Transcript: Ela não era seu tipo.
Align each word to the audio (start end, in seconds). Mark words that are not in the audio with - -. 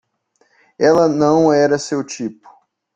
Ela 0.79 1.07
não 1.07 1.53
era 1.53 1.77
seu 1.77 2.03
tipo. 2.03 2.49